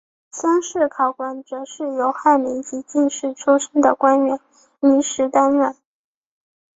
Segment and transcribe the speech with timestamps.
[0.31, 4.39] 乡试考官则是由翰林及进士出身的官员
[4.79, 5.75] 临时担任。